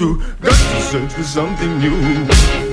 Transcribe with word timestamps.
we 0.00 0.16
got 0.40 0.56
to 0.56 0.82
search 0.82 1.12
for 1.12 1.22
something 1.22 1.78
new. 1.78 2.63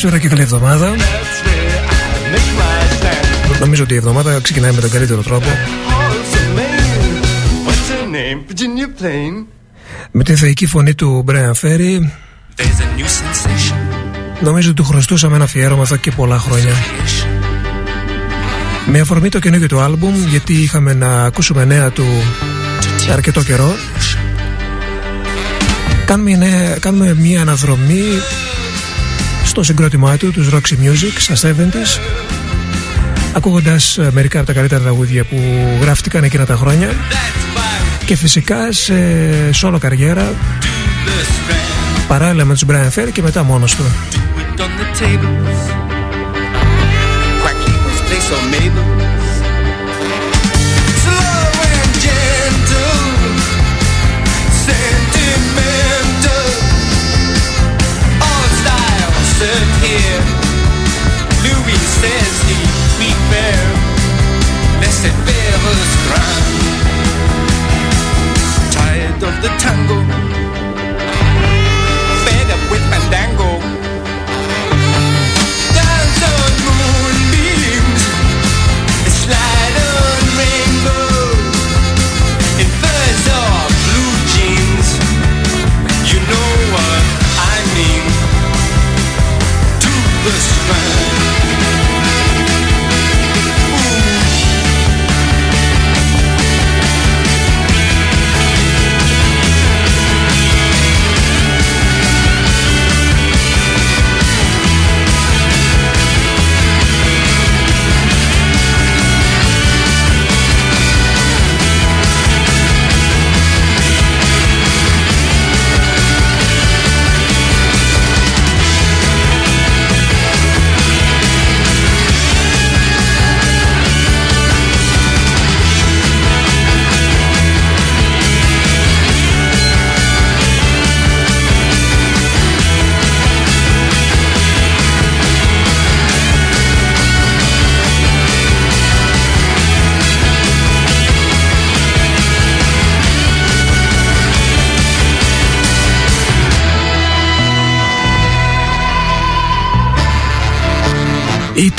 Takes, 0.00 0.10
Καλησπέρα 0.10 0.18
και 0.18 0.28
καλή 0.28 0.42
εβδομάδα. 0.42 0.94
that's 0.96 1.46
where 1.46 1.90
I 1.90 2.34
make 2.34 2.50
my 2.60 3.54
stand. 3.54 3.60
Νομίζω 3.60 3.82
ότι 3.82 3.94
η 3.94 3.96
εβδομάδα 3.96 4.40
ξεκινάει 4.42 4.72
με 4.72 4.80
τον 4.80 4.90
καλύτερο 4.90 5.22
τρόπο. 5.22 5.46
Halls 5.46 6.36
of 6.36 6.58
Maine, 6.58 7.68
what's 7.68 7.90
her 7.90 8.06
name? 8.14 8.52
Virginia 8.52 9.02
Plain. 9.02 9.44
Με 10.10 10.22
την 10.24 10.36
θεϊκή 10.36 10.66
φωνή 10.66 10.94
του 10.94 11.24
Brian 11.28 11.52
Ferry. 11.62 11.98
There's 12.56 12.80
a 12.80 12.98
new 12.98 13.04
sensation. 13.04 13.76
Νομίζω 14.40 14.70
ότι 14.70 14.76
του 14.82 14.84
χρωστούσαμε 14.84 15.34
ένα 15.34 15.44
αφιέρωμα 15.44 15.82
εδώ 15.82 15.96
και 15.96 16.10
πολλά 16.10 16.38
χρόνια. 16.38 16.72
Με 18.86 19.00
αφορμή 19.00 19.28
το 19.28 19.38
καινούργιο 19.38 19.68
του 19.68 19.80
άλμπουμ, 19.80 20.14
γιατί 20.28 20.52
είχαμε 20.52 20.94
να 20.94 21.24
ακούσουμε 21.24 21.64
νέα 21.64 21.90
του 21.90 22.04
σε 22.96 23.12
αρκετό 23.12 23.42
καιρό. 23.42 23.74
Κάνουμε, 26.06 26.36
νέα- 26.36 26.76
κάνουμε 26.80 27.14
μια 27.14 27.40
αναδρομή 27.40 28.02
στο 29.50 29.62
συγκρότημά 29.62 30.16
του, 30.16 30.32
τους 30.32 30.48
Roxy 30.52 30.72
Music, 30.72 31.32
στα 31.34 31.50
70s 31.50 32.00
ακούγοντας 33.32 33.98
ε, 33.98 34.10
μερικά 34.12 34.38
από 34.38 34.46
τα 34.46 34.52
καλύτερα 34.52 34.80
τραγούδια 34.80 35.24
που 35.24 35.36
γράφτηκαν 35.80 36.24
εκείνα 36.24 36.46
τα 36.46 36.56
χρόνια 36.56 36.90
και 38.04 38.16
φυσικά 38.16 38.72
σε 38.72 38.94
solo 39.62 39.76
καριέρα 39.80 40.34
παράλληλα 42.08 42.44
με 42.44 42.52
τους 42.52 42.64
Brian 42.68 42.90
Ferry 42.94 43.12
και 43.12 43.22
μετά 43.22 43.42
μόνος 43.42 43.74
του. 43.74 43.84
It 48.52 49.19
said, 65.00 65.16
bearers. 65.24 65.92
Tired 68.70 69.22
of 69.22 69.34
the 69.42 69.48
tango 69.58 70.19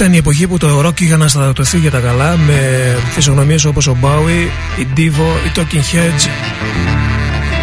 Ήταν 0.01 0.13
η 0.13 0.17
εποχή 0.17 0.47
που 0.47 0.57
το 0.57 0.87
rock 0.87 1.01
είχε 1.01 1.13
αναστατωθεί 1.13 1.77
για 1.77 1.91
τα 1.91 1.99
καλά 1.99 2.37
με 2.37 2.59
φυσιογνωμίες 3.11 3.65
όπως 3.65 3.87
ο 3.87 3.97
Bowie, 4.01 4.49
η 4.79 4.87
Divo, 4.97 5.45
η 5.45 5.51
Talking 5.55 5.95
Heads 5.95 6.23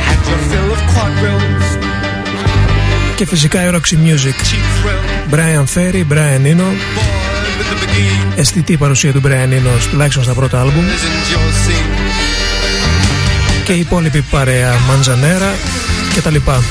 Had 0.08 0.28
your 0.28 0.40
fill 0.50 0.72
of 0.72 0.80
quadrilles, 0.92 1.78
και 3.16 3.26
φυσικά 3.26 3.66
η 3.66 3.70
Roxy 3.72 3.94
Music. 3.94 4.34
cheap 4.34 4.66
thrill, 4.82 5.34
Brian 5.34 5.64
Ferry, 5.74 6.04
Brian 6.12 6.44
Eno 6.44 6.68
boy 6.96 7.18
with 7.58 8.38
αισθητή 8.38 8.76
παρουσία 8.76 9.12
του 9.12 9.20
Brian 9.24 9.52
Eno 9.52 9.88
τουλάχιστον 9.90 10.22
στα 10.22 10.32
πρώτα 10.32 10.60
άλμπουμ 10.60 10.84
και 13.64 13.72
η 13.72 13.78
υπόλοιπη 13.78 14.22
παρέα 14.30 14.74
Μαντζανέρα 14.88 15.54
και 16.14 16.20
τα 16.20 16.30
λοιπά. 16.30 16.62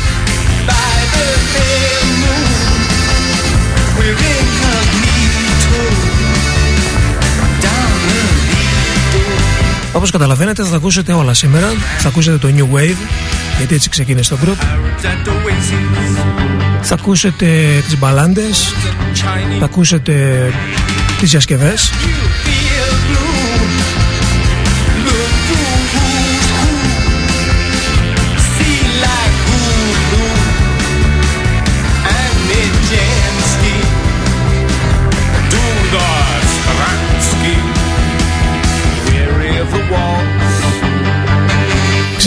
Όπως 9.97 10.11
καταλαβαίνετε 10.11 10.63
θα 10.63 10.75
ακούσετε 10.75 11.13
όλα 11.13 11.33
σήμερα. 11.33 11.67
Θα 11.99 12.07
ακούσετε 12.07 12.38
το 12.38 12.47
New 12.55 12.75
Wave 12.75 12.97
Γιατί 13.57 13.75
έτσι 13.75 13.89
ξεκίνησε 13.89 14.35
το 14.35 14.39
group. 14.45 14.57
Θα 16.81 16.94
ακούσετε 16.94 17.47
τις 17.85 17.97
μπαλάντες. 17.97 18.73
Θα 19.59 19.65
ακούσετε 19.65 20.13
τις 21.19 21.31
διασκευές 21.31 21.91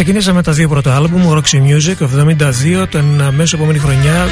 Ξεκινήσαμε 0.02 0.43
τα 0.43 0.52
δύο 0.52 0.69
πρώτα 0.69 0.97
άλμπουμ, 0.97 1.32
Roxy 1.32 1.56
Music, 1.56 1.94
72, 2.82 2.87
την 2.91 3.23
αμέσως 3.23 3.52
επόμενη 3.52 3.79
χρονιά, 3.79 4.26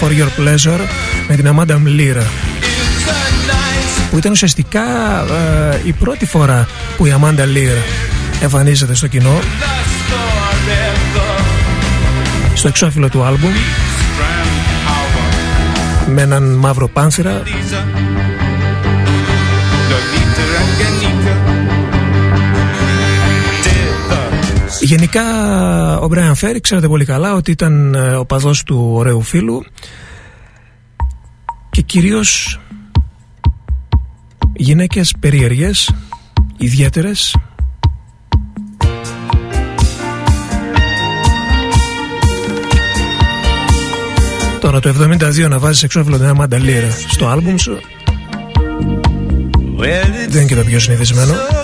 For 0.00 0.06
Your 0.06 0.28
Pleasure, 0.40 0.80
με 1.28 1.36
την 1.36 1.54
Amanda 1.54 1.72
Mlira. 1.72 2.22
Που 4.10 4.18
ήταν 4.18 4.32
ουσιαστικά 4.32 4.80
ε, 5.72 5.80
η 5.84 5.92
πρώτη 5.92 6.26
φορά 6.26 6.68
που 6.96 7.06
η 7.06 7.14
Amanda 7.20 7.40
Lear 7.40 7.76
εμφανίζεται 8.42 8.94
στο 8.94 9.06
κοινό. 9.06 9.38
Στο 12.54 12.68
εξώφυλλο 12.68 13.08
του 13.08 13.24
άλμπουμ. 13.24 13.52
Με 16.14 16.22
έναν 16.22 16.42
μαύρο 16.42 16.88
πάνθυρα 16.88 17.42
Γενικά 24.94 25.24
ο 25.98 26.08
Μπράιν 26.08 26.34
Φέρι 26.34 26.60
ξέρετε 26.60 26.88
πολύ 26.88 27.04
καλά 27.04 27.34
ότι 27.34 27.50
ήταν 27.50 27.94
ε, 27.94 28.16
ο 28.16 28.24
παδός 28.24 28.62
του 28.62 28.90
ωραίου 28.92 29.20
φίλου 29.20 29.64
και 31.70 31.82
κυρίως 31.82 32.60
γυναίκες 34.54 35.14
περίεργες, 35.20 35.94
ιδιαίτερες. 36.56 37.36
Τώρα 44.60 44.80
το 44.80 44.94
72 45.00 45.48
να 45.48 45.58
βάζεις 45.58 45.82
εξώφυλλο 45.82 46.16
την 46.16 46.26
Αμάντα 46.26 46.60
στο 47.08 47.26
άλμπουμ 47.26 47.56
σου. 47.56 47.80
Δεν 49.76 50.12
είναι 50.32 50.44
και 50.44 50.54
το 50.54 50.64
πιο 50.64 50.78
συνηθισμένο. 50.78 51.34
said 51.34 51.63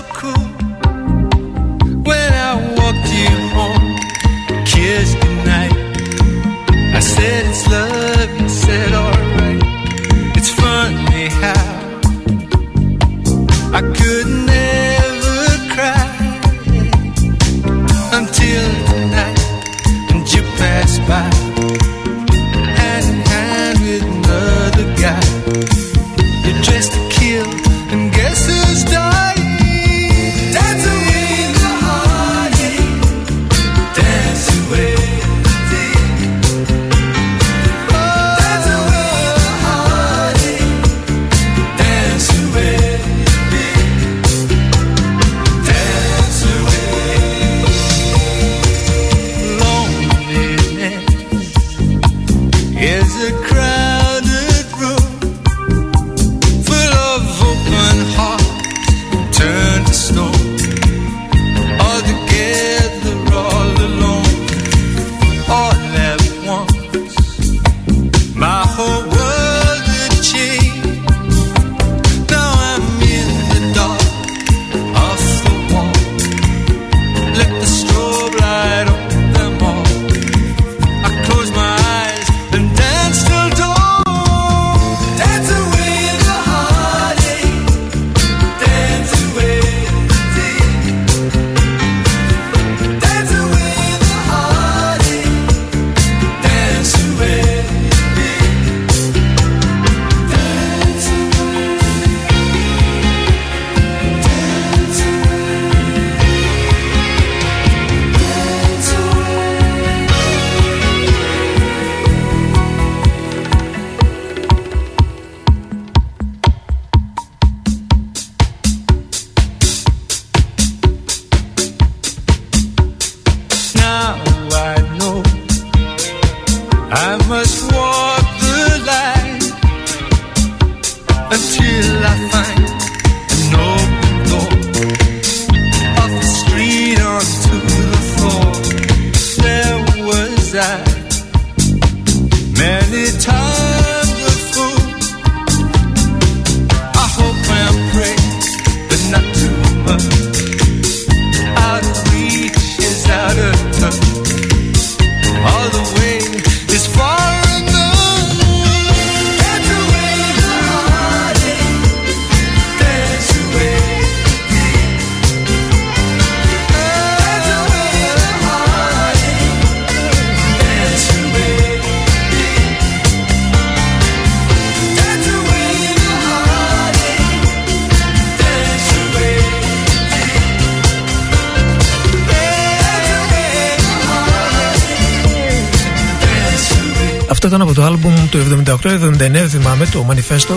ήταν 187.53 187.63
από 187.67 187.73
το 187.73 187.83
άλμπουμ 187.83 188.29
του 188.29 188.63
78-79 188.65 189.45
θυμάμαι 189.47 189.85
το 189.85 190.05
Manifesto. 190.09 190.53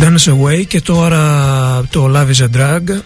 Dance 0.00 0.34
Away 0.34 0.66
και 0.66 0.80
τώρα 0.80 1.84
το 1.90 2.12
Love 2.14 2.34
is 2.34 2.44
a 2.44 2.56
Drug. 2.56 3.00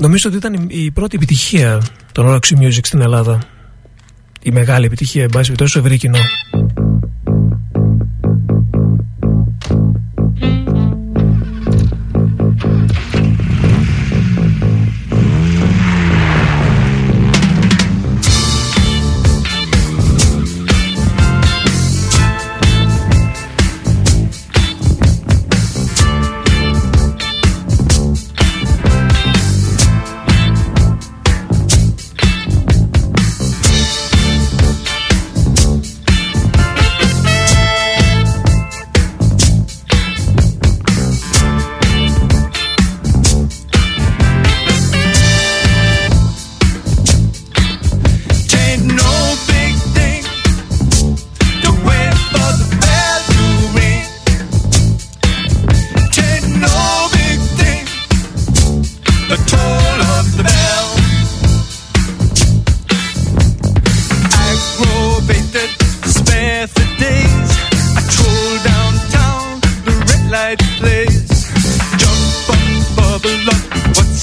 Νομίζω 0.00 0.28
ότι 0.28 0.38
ήταν 0.38 0.66
η 0.68 0.90
πρώτη 0.90 1.16
επιτυχία 1.16 1.82
των 2.12 2.26
Oracle 2.28 2.58
Music 2.62 2.80
στην 2.82 3.00
Ελλάδα. 3.00 3.38
Η 4.42 4.50
μεγάλη 4.50 4.86
επιτυχία 4.86 5.22
εν 5.22 5.30
πάση 5.30 5.52
τόσο 5.52 5.78
ευρύ 5.78 5.96
κοινό. 5.96 6.18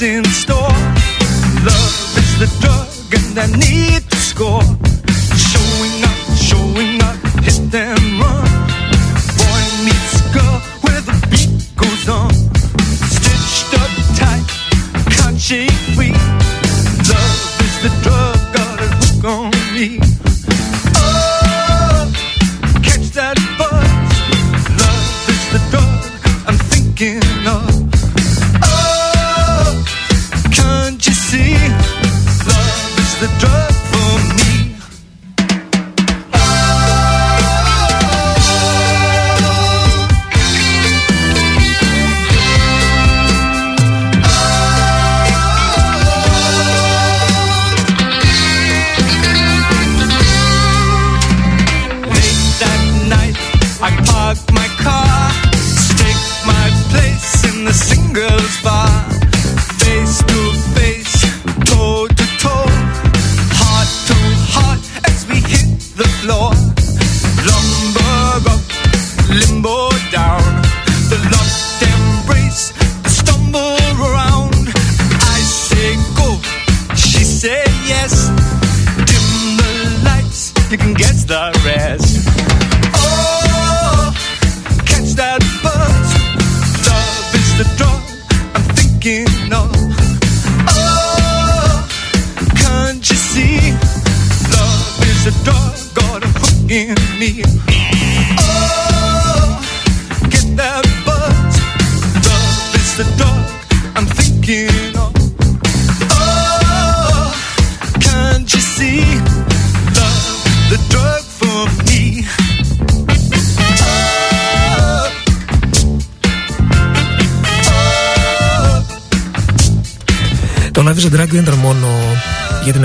in 0.06 0.24
store. 0.26 0.70
Love 1.66 2.18
is 2.18 2.38
the 2.38 2.48
drug, 2.62 2.88
and 3.16 3.40
I 3.40 3.48
need 3.58 4.04
to 4.12 4.18
score. 4.18 4.85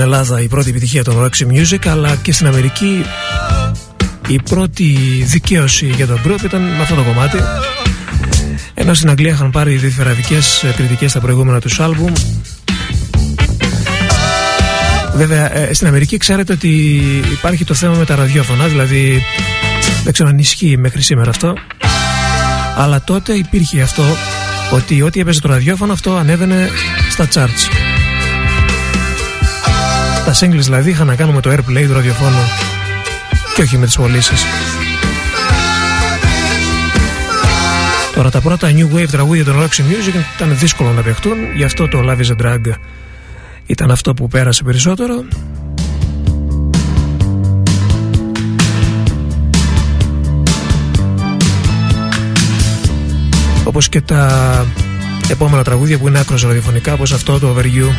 Ελλάδα 0.01 0.41
η 0.41 0.47
πρώτη 0.47 0.69
επιτυχία 0.69 1.03
των 1.03 1.23
Roxy 1.23 1.45
Music 1.47 1.87
αλλά 1.87 2.15
και 2.15 2.33
στην 2.33 2.47
Αμερική 2.47 3.05
η 4.27 4.41
πρώτη 4.49 4.97
δικαίωση 5.25 5.85
για 5.85 6.07
τον 6.07 6.21
group 6.25 6.43
ήταν 6.43 6.61
με 6.61 6.81
αυτό 6.81 6.95
το 6.95 7.03
κομμάτι. 7.03 7.37
Ενώ 8.73 8.93
στην 8.93 9.09
Αγγλία 9.09 9.31
είχαν 9.31 9.51
πάρει 9.51 9.75
διφεραδικές 9.75 10.65
κριτικές 10.75 11.11
στα 11.11 11.19
προηγούμενα 11.19 11.59
τους 11.59 11.79
άλμπουμ. 11.79 12.13
Βέβαια 15.15 15.55
ε, 15.55 15.73
στην 15.73 15.87
Αμερική 15.87 16.17
ξέρετε 16.17 16.53
ότι 16.53 17.01
υπάρχει 17.31 17.65
το 17.65 17.73
θέμα 17.73 17.95
με 17.95 18.05
τα 18.05 18.15
ραδιόφωνα 18.15 18.67
δηλαδή 18.67 19.23
δεν 20.03 20.13
ξέρω 20.13 20.29
αν 20.29 20.37
ισχύει 20.37 20.77
μέχρι 20.77 21.01
σήμερα 21.01 21.29
αυτό. 21.29 21.53
Αλλά 22.77 23.01
τότε 23.03 23.33
υπήρχε 23.33 23.81
αυτό 23.81 24.03
ότι 24.71 25.01
ό,τι 25.01 25.19
έπαιζε 25.19 25.41
το 25.41 25.47
ραδιόφωνο 25.47 25.93
αυτό 25.93 26.15
ανέβαινε 26.15 26.69
στα 27.11 27.27
charts 27.33 27.71
τα 30.25 30.33
singles 30.39 30.59
δηλαδή 30.59 30.89
είχαν 30.89 31.07
να 31.07 31.15
κάνουν 31.15 31.35
με 31.35 31.41
το 31.41 31.51
airplay 31.51 31.85
του 31.87 31.93
ραδιοφώνου 31.93 32.43
και 33.55 33.61
όχι 33.61 33.77
με 33.77 33.85
τις 33.85 33.95
πωλήσει. 33.95 34.33
Τώρα 38.15 38.29
τα 38.29 38.41
πρώτα 38.41 38.71
new 38.71 38.95
wave 38.95 39.07
τραγούδια 39.11 39.43
των 39.43 39.61
Roxy 39.61 39.81
Music 39.81 40.23
ήταν 40.35 40.57
δύσκολο 40.57 40.91
να 40.91 41.01
παιχτούν 41.01 41.55
γι' 41.55 41.63
αυτό 41.63 41.87
το 41.87 41.99
Love 41.99 42.25
is 42.25 42.37
a 42.37 42.45
Drag 42.45 42.73
ήταν 43.65 43.91
αυτό 43.91 44.13
που 44.13 44.27
πέρασε 44.27 44.63
περισσότερο 44.63 45.23
όπως 53.63 53.89
και 53.89 54.01
τα 54.01 54.65
επόμενα 55.31 55.63
τραγούδια 55.63 55.97
που 55.97 56.07
είναι 56.07 56.19
άκρως 56.19 56.41
ραδιοφωνικά 56.41 56.93
όπως 56.93 57.13
αυτό 57.13 57.39
το 57.39 57.55
Over 57.55 57.63
You 57.63 57.89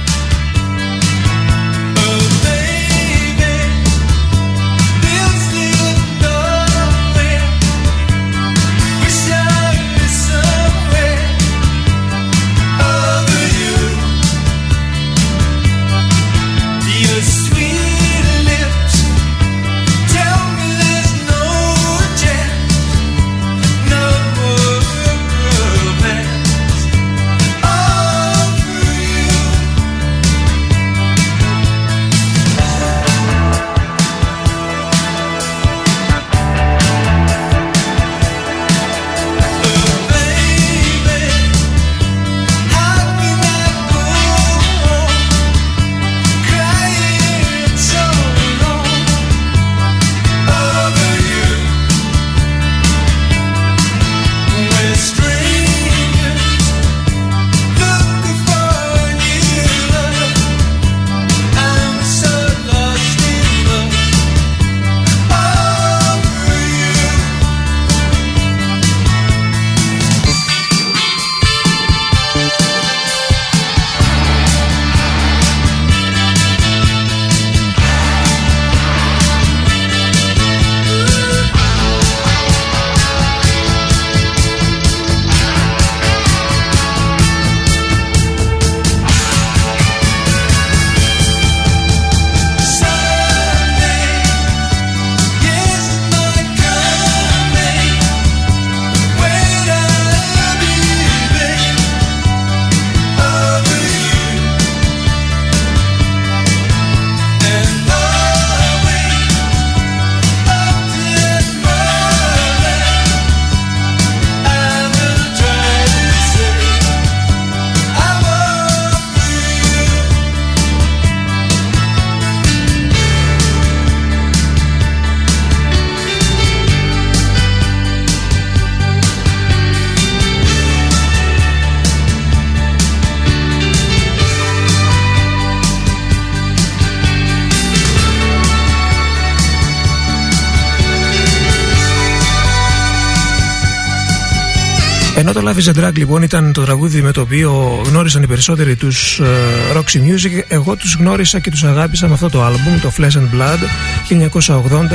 Ενώ 145.53 145.61
το 145.61 145.73
Love 145.73 145.75
is 145.75 145.83
a 145.83 145.89
Drag 145.89 145.95
λοιπόν 145.95 146.23
ήταν 146.23 146.53
το 146.53 146.63
τραγούδι 146.63 147.03
με 147.03 147.13
το 147.13 147.21
οποίο 147.21 147.83
γνώρισαν 147.87 148.23
οι 148.23 148.27
περισσότεροι 148.27 148.77
τους 148.77 149.21
uh, 149.23 149.77
Roxy 149.77 149.97
Music. 149.97 150.43
Εγώ 150.49 150.77
τους 150.77 150.95
γνώρισα 150.95 151.39
και 151.39 151.51
τους 151.51 151.65
αγάπησα 151.65 152.09
με 152.09 152.15
αυτό 152.15 152.31
το 152.31 152.43
άλμπουμ, 152.45 152.81
το 152.81 152.93
Flesh 152.97 153.03
and 153.03 153.29
Blood. 153.35 153.59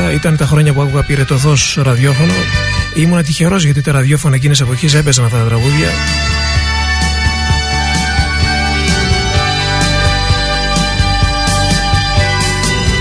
1980 0.09 0.13
ήταν 0.13 0.37
τα 0.37 0.45
χρόνια 0.45 0.73
που 0.73 0.81
άκουγα 0.81 1.03
πυρετοδός 1.03 1.77
ραδιόφωνο. 1.81 2.31
Ήμουν 2.95 3.23
τυχερός 3.23 3.63
γιατί 3.63 3.81
τα 3.81 3.91
ραδιόφωνα 3.91 4.35
εκείνες 4.35 4.61
εποχής 4.61 4.93
έπαιζαν 4.93 5.25
αυτά 5.25 5.37
τα 5.37 5.43
τραγούδια. 5.43 5.89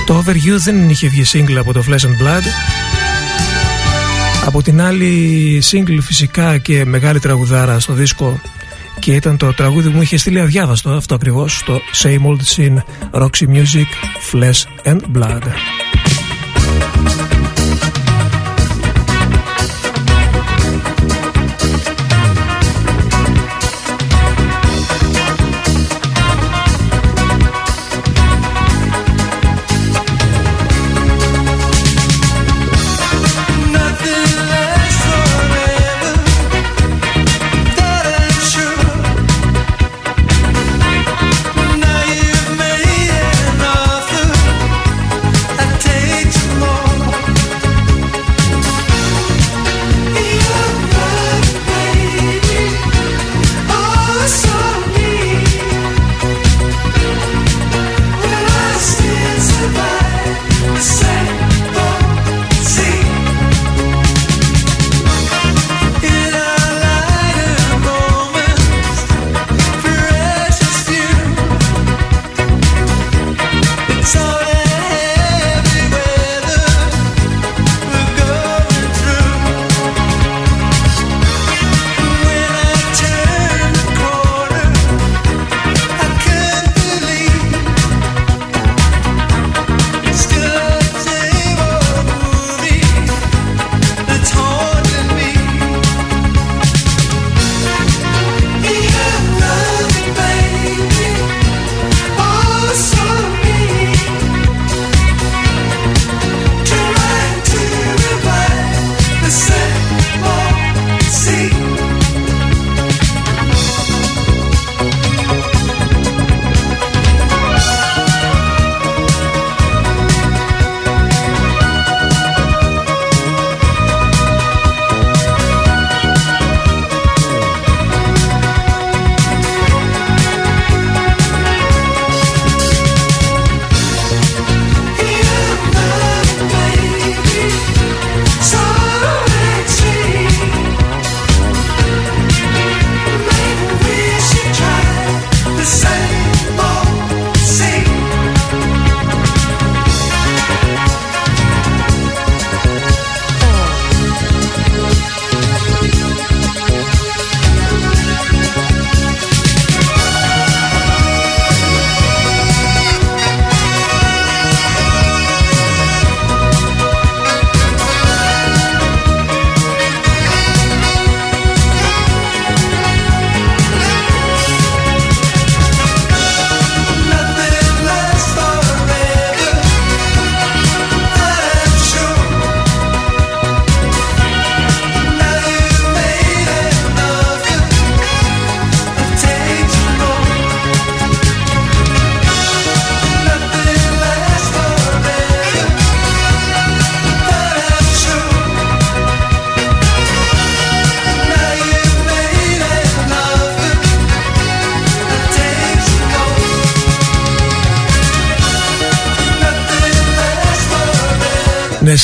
Το 0.06 0.24
Over 0.24 0.34
You 0.34 0.56
δεν 0.56 0.88
είχε 0.88 1.08
βγει 1.08 1.24
single 1.32 1.56
από 1.56 1.72
το 1.72 1.84
Flesh 1.88 2.06
and 2.06 2.22
Blood 2.22 2.44
από 4.46 4.62
την 4.62 4.80
άλλη 4.80 5.62
single 5.70 5.98
φυσικά 6.00 6.58
και 6.58 6.84
μεγάλη 6.84 7.20
τραγουδάρα 7.20 7.80
στο 7.80 7.92
δίσκο 7.92 8.40
και 8.98 9.14
ήταν 9.14 9.36
το 9.36 9.52
τραγούδι 9.54 9.88
που 9.88 9.96
μου 9.96 10.02
είχε 10.02 10.16
στείλει 10.16 10.40
αδιάβαστο 10.40 10.90
αυτό 10.90 11.14
ακριβώς 11.14 11.62
το 11.66 11.80
Same 12.02 12.20
Old 12.26 12.40
Scene 12.56 12.76
Roxy 13.22 13.46
Music 13.48 13.88
Flesh 14.32 14.90
and 14.92 15.00
Blood 15.16 15.42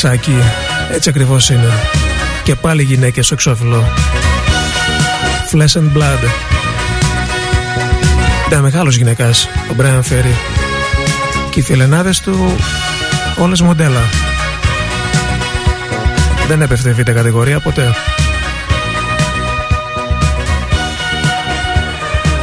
Σάκη. 0.02 0.36
Έτσι 0.92 1.08
ακριβώς 1.08 1.50
είναι. 1.50 1.72
Και 2.42 2.54
πάλι 2.54 2.82
γυναίκες 2.82 3.24
στο 3.24 3.34
εξώφυλλο. 3.34 3.84
Flesh 5.52 5.80
and 5.80 5.98
Blood. 5.98 6.28
Ήταν 8.46 8.62
μεγάλος 8.62 8.96
γυναικά 8.96 9.30
ο 9.70 9.74
Μπρέαν 9.74 10.02
Φέρι. 10.02 10.34
Και 11.50 11.60
οι 11.60 11.62
φιλενάδες 11.62 12.20
του 12.20 12.56
όλες 13.38 13.60
μοντέλα. 13.60 14.00
Δεν 16.48 16.62
έπεφτε 16.62 16.92
β' 16.92 17.02
κατηγορία 17.02 17.60
ποτέ. 17.60 17.94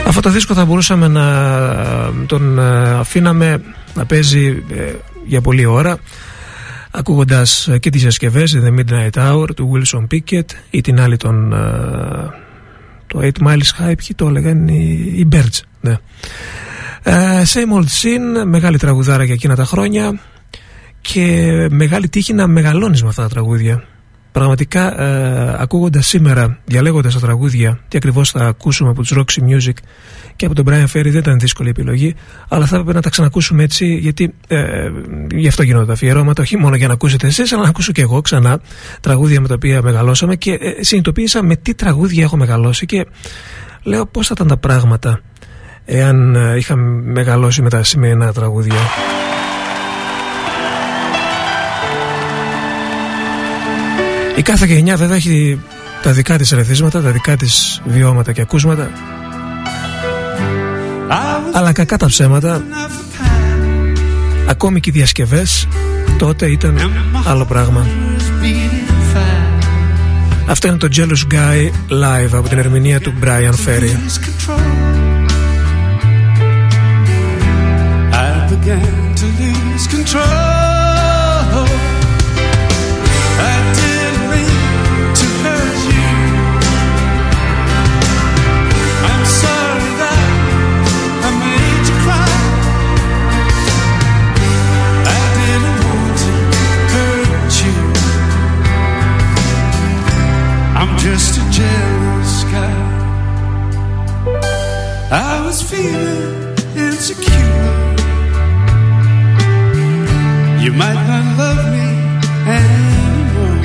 Αυτό 0.08 0.22
το 0.22 0.30
δίσκο 0.30 0.54
θα 0.54 0.66
μπορούσαμε 0.66 1.08
να 1.08 1.26
τον 2.26 2.60
ε, 2.60 3.00
αφήναμε 3.00 3.62
να 3.94 4.06
παίζει 4.06 4.64
ε, 4.70 4.94
για 5.26 5.42
πολλή 5.42 5.66
ώρα 5.66 5.98
ακούγοντας 7.00 7.68
ε, 7.68 7.78
και 7.78 7.90
τις 7.90 8.02
συσκευές 8.02 8.58
The 8.64 8.80
Midnight 8.80 9.10
Hour 9.12 9.48
του 9.56 9.72
Wilson 9.74 10.08
Pickett 10.12 10.46
ή 10.70 10.82
την 10.82 11.00
άλλη 11.00 11.18
τον 11.18 11.54
ε, 11.54 11.58
το 13.08 13.20
8 13.22 13.48
Miles 13.48 13.58
High 13.80 13.98
ποιοι 13.98 14.16
το 14.16 14.28
έλεγαν 14.28 14.68
οι, 14.68 15.28
Birds 15.32 15.60
ναι. 15.82 15.98
Uh, 17.04 17.42
same 17.54 17.80
Old 17.80 17.88
Scene 17.88 18.46
μεγάλη 18.46 18.78
τραγουδάρα 18.78 19.24
για 19.24 19.34
εκείνα 19.34 19.56
τα 19.56 19.66
χρόνια 19.66 20.20
και 21.02 21.68
μεγάλη 21.72 22.10
τύχη 22.10 22.34
να 22.34 22.48
μεγαλώνεις 22.48 23.04
με 23.04 23.10
αυτά 23.10 23.22
τα 23.22 23.30
τραγούδια 23.30 23.84
πραγματικά 24.32 25.02
ε, 25.02 25.56
ακούγοντας 25.60 26.08
σήμερα, 26.08 26.58
διαλέγοντας 26.66 27.14
τα 27.14 27.20
τραγούδια 27.20 27.80
τι 27.88 27.98
ακριβώς 27.98 28.32
θα 28.32 28.46
ακούσουμε 28.46 28.90
από 28.90 29.02
τους 29.02 29.14
Roxy 29.18 29.42
Music 29.50 29.74
και 30.36 30.46
από 30.46 30.56
τον 30.56 30.66
Brian 30.68 30.84
Ferry 30.84 31.10
δεν 31.10 31.18
ήταν 31.18 31.40
δύσκολη 31.40 31.70
επιλογή 31.70 32.16
αλλά 32.50 32.66
θα 32.66 32.76
έπρεπε 32.76 32.94
να 32.94 33.02
τα 33.02 33.10
ξανακούσουμε 33.10 33.64
έτσι 33.64 33.96
γιατί 33.96 34.34
ε, 34.48 34.90
γι' 35.32 35.48
αυτό 35.48 35.64
γίνονται 35.64 35.86
τα 35.86 35.94
αφιερώματα 35.94 36.42
όχι 36.42 36.58
μόνο 36.58 36.76
για 36.76 36.88
να 36.88 36.94
ακούσετε 36.94 37.28
εσείς 37.28 37.54
αλλά 37.54 37.64
να 37.64 37.70
ακούσω 37.70 37.92
και 37.92 38.02
εγώ 38.02 38.22
ξανά 38.22 38.60
τραγούδια 39.02 39.42
με 39.42 39.48
τα 39.48 39.54
οποία 39.54 39.82
μεγαλώσαμε 39.82 40.36
και 40.36 40.52
ε, 40.52 40.84
συνειδητοποίησα 40.84 41.44
με 41.44 41.56
τι 41.56 41.74
τραγούδια 41.74 42.24
έχω 42.24 42.38
μεγαλώσει 42.38 42.86
και 42.86 43.06
λέω 43.84 44.06
πώς 44.06 44.28
θα 44.28 44.34
ήταν 44.36 44.48
τα 44.48 44.58
πράγματα 44.58 45.22
εάν 45.86 46.36
ε, 46.36 46.58
είχα 46.58 46.76
μεγαλώσει 46.76 47.62
με 47.62 47.70
τα 47.70 47.84
σημερινά 47.84 48.34
τραγούδια. 48.34 48.78
Η 54.40 54.42
κάθε 54.42 54.66
γενιά 54.66 54.96
βέβαια 54.96 55.16
έχει 55.16 55.60
τα 56.04 56.12
δικά 56.12 56.38
της 56.38 56.52
ερεθίσματα, 56.52 57.02
τα 57.02 57.12
δικά 57.12 57.36
της 57.36 57.82
βιώματα 57.86 58.32
και 58.32 58.42
ακούσματα. 58.42 58.92
Αλλά 61.54 61.72
κακά 61.72 61.98
τα 61.98 62.06
ψέματα 62.06 62.64
ακόμη 64.48 64.80
και 64.80 64.90
οι 64.90 64.94
διασκευές 64.94 65.68
τότε 66.18 66.46
ήταν 66.46 66.92
άλλο 67.26 67.46
πράγμα. 67.46 67.88
Αυτό 70.46 70.68
είναι 70.68 70.78
το 70.78 70.88
Jealous 70.96 71.34
Guy 71.34 71.70
live 71.90 72.32
από 72.32 72.50
την 72.50 72.58
ερμηνεία 72.58 73.00
του 73.00 73.14
Brian 73.24 73.54
Ferry. 73.66 73.96
Began 78.50 79.16
to 79.20 79.28
lose 79.40 79.86
control. 79.94 80.49
Just 101.02 101.38
a 101.38 101.46
jealous 101.50 102.44
guy. 102.52 102.76
I 105.12 105.42
was 105.46 105.62
feeling 105.62 106.56
insecure. 106.76 107.80
You 110.64 110.72
might 110.74 111.02
not 111.12 111.26
love 111.42 111.64
me 111.76 111.88
anymore. 112.60 113.62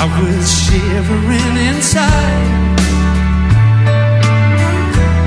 I 0.00 0.04
was 0.18 0.46
shivering 0.64 1.56
inside. 1.68 2.78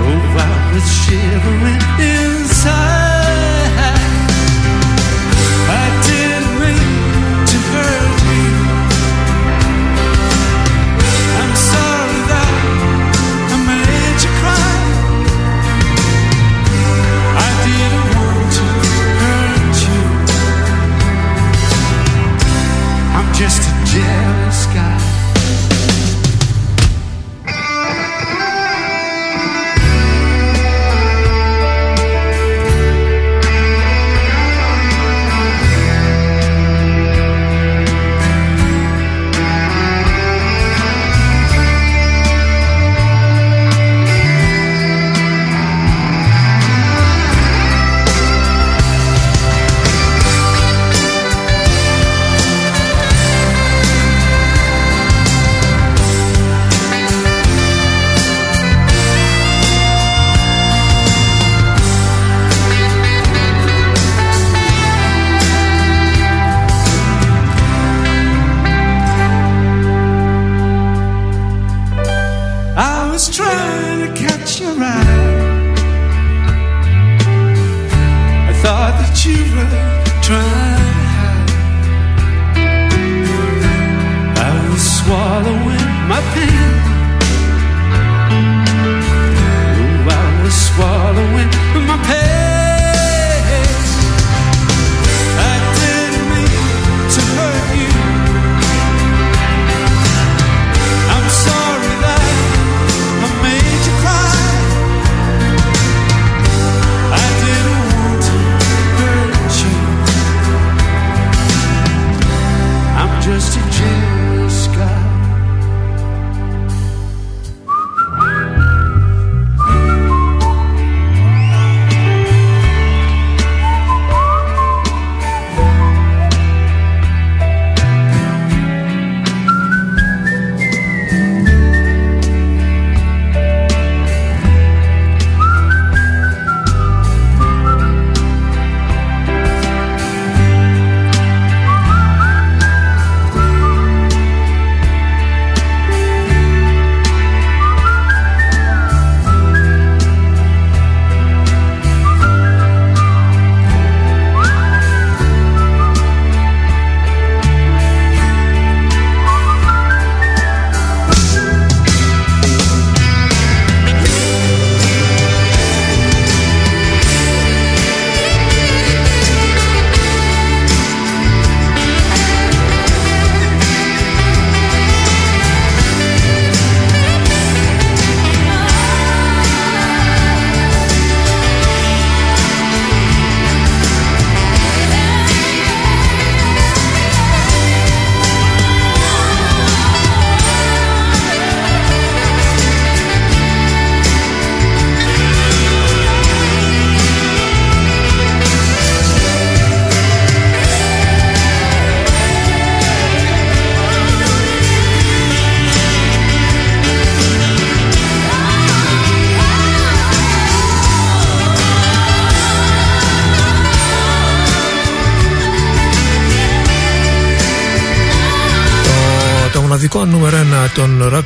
Oh, 0.07 0.23
I 0.37 0.73
was 0.73 0.87
shivering 1.03 1.30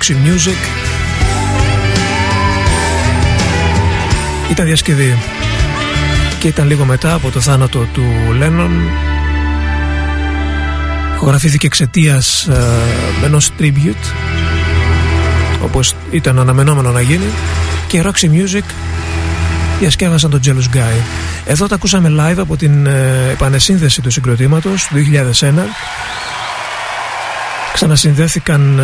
Roxy 0.06 0.14
Music. 0.14 0.58
Ήταν 4.52 4.66
διασκευή. 4.66 5.18
Και 6.40 6.48
ήταν 6.48 6.68
λίγο 6.68 6.86
μετά 6.86 7.14
από 7.14 7.30
το 7.30 7.40
θάνατο 7.40 7.88
του 7.94 8.04
Λένον 8.38 8.72
Χογραφήθηκε 11.18 11.66
εξαιτίας 11.66 12.48
ε, 12.48 13.26
ενός 13.26 13.52
tribute 13.60 14.14
όπως 15.64 15.96
ήταν 16.12 16.40
αναμενόμενο 16.40 16.92
να 16.92 17.02
γίνει. 17.02 17.30
Και 17.88 18.04
Roxy 18.06 18.26
Music 18.26 18.66
διασκεύασαν 19.80 20.30
τον 20.30 20.40
Jealous 20.46 20.76
Guy. 20.76 21.02
Εδώ 21.46 21.68
τα 21.68 21.76
ακούσαμε 21.76 22.12
live 22.20 22.38
από 22.38 22.58
την 22.58 22.86
ε, 22.86 23.30
επανεσύνδεση 23.32 24.02
του 24.02 24.12
συγκροτήματος 24.12 24.88
του 24.88 24.96
2001 25.42 25.54
ξανασυνδέθηκαν 27.76 28.80
ε, 28.80 28.84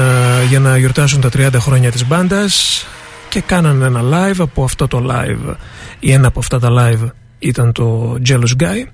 για 0.49 0.60
να 0.60 0.77
γιορτάσουν 0.77 1.21
τα 1.21 1.30
30 1.34 1.49
χρόνια 1.60 1.91
της 1.91 2.08
μπάντας 2.08 2.86
και 3.30 3.41
κάνανε 3.41 3.86
ένα 3.86 4.01
live. 4.04 4.36
Από 4.39 4.63
αυτό 4.63 4.88
το 4.88 5.06
live 5.10 5.56
ή 5.99 6.12
ένα 6.12 6.27
από 6.27 6.39
αυτά 6.39 6.60
τα 6.60 6.69
live 6.71 7.10
ήταν 7.39 7.71
το 7.71 8.17
Jealous 8.27 8.62
Guy. 8.62 8.86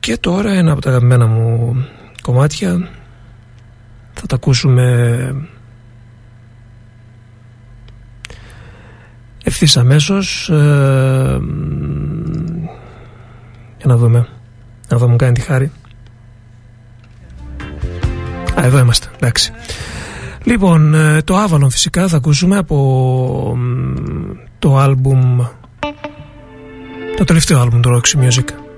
Και 0.00 0.16
τώρα 0.16 0.52
ένα 0.52 0.72
από 0.72 0.80
τα 0.80 0.88
αγαπημένα 0.88 1.26
μου 1.26 1.76
κομμάτια 2.22 2.88
θα 4.12 4.26
τα 4.26 4.34
ακούσουμε. 4.34 5.34
Ευθύς 9.44 9.76
αμέσως 9.76 10.48
ε, 10.48 11.40
για 13.76 13.86
να 13.86 13.96
δούμε 13.96 14.26
να 14.88 14.96
δω 14.96 15.08
μου 15.08 15.16
κάνει 15.16 15.32
τη 15.32 15.40
χάρη 15.40 15.70
Α, 18.60 18.64
εδώ 18.64 18.78
είμαστε, 18.78 19.06
εντάξει. 19.16 19.52
Λοιπόν, 20.44 20.94
ε, 20.94 21.22
το 21.22 21.44
Avalon 21.44 21.70
φυσικά 21.70 22.08
θα 22.08 22.16
ακούσουμε 22.16 22.56
από 22.56 23.58
το 24.58 24.78
άλμπουμ 24.78 25.40
το 27.16 27.24
τελευταίο 27.24 27.60
άλμπουμ 27.60 27.80
του 27.80 28.00
Roxy 28.00 28.24
Music 28.24 28.69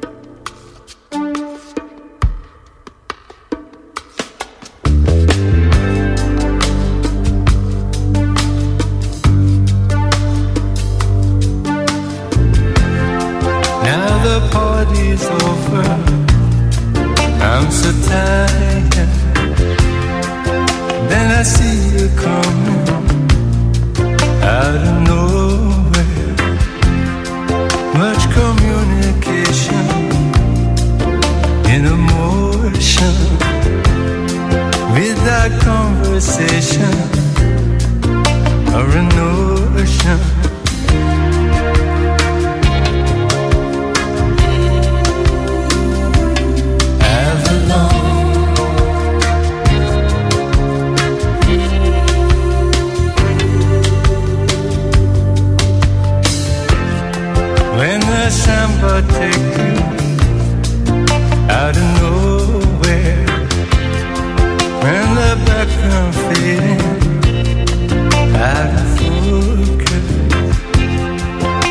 out 68.36 68.72
of 68.80 68.88
focus. 68.98 70.06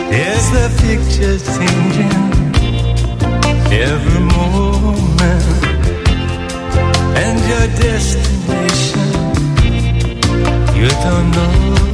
There's 0.09 0.47
the 0.55 0.67
picture 0.81 1.37
changing 1.55 2.19
every 3.71 4.23
moment, 4.37 5.45
and 7.23 7.35
your 7.51 7.67
destination 7.79 9.09
you 10.75 10.87
don't 11.03 11.27
know. 11.31 11.90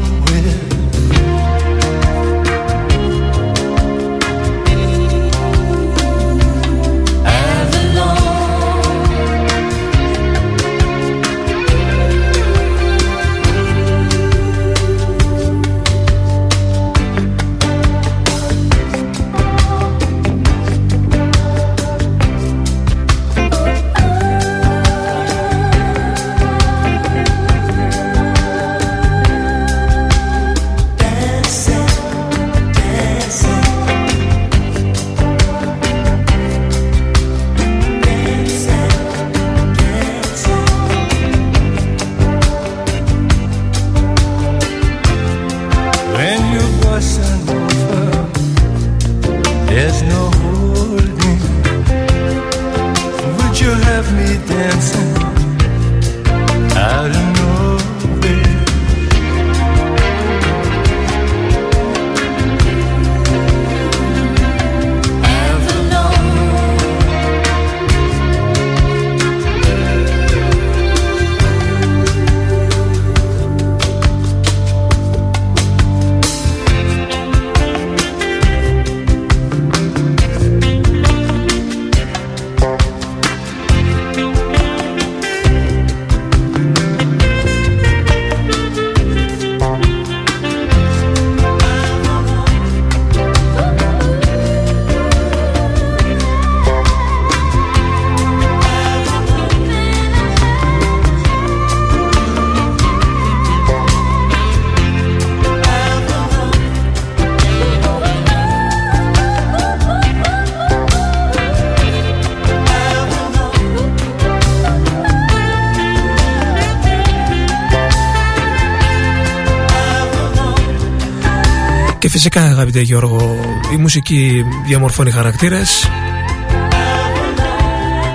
Φυσικά 122.20 122.42
αγαπητέ 122.42 122.82
Γιώργο 122.82 123.36
η 123.74 123.76
μουσική 123.76 124.46
διαμορφώνει 124.66 125.12
χαρακτήρες. 125.12 125.90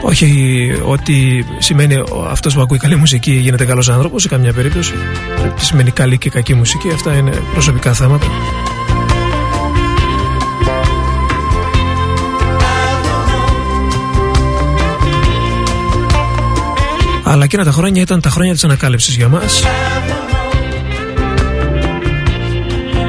Όχι 0.02 0.70
ότι 0.84 1.46
σημαίνει 1.58 1.96
αυτός 2.30 2.54
που 2.54 2.60
ακούει 2.60 2.78
καλή 2.78 2.96
μουσική 2.96 3.32
γίνεται 3.32 3.64
καλός 3.64 3.88
άνθρωπος 3.88 4.22
σε 4.22 4.28
καμιά 4.28 4.52
περίπτωση. 4.52 4.92
Τι 5.56 5.64
σημαίνει 5.64 5.90
καλή 5.90 6.18
και 6.18 6.30
κακή 6.30 6.54
μουσική 6.54 6.90
αυτά 6.90 7.14
είναι 7.14 7.42
προσωπικά 7.52 7.92
θέματα. 7.92 8.26
Αλλά 17.24 17.44
εκείνα 17.44 17.64
τα 17.64 17.70
χρόνια 17.70 18.02
ήταν 18.02 18.20
τα 18.20 18.30
χρόνια 18.30 18.52
της 18.52 18.64
ανακάλυψης 18.64 19.16
για 19.16 19.28
μας 19.28 19.62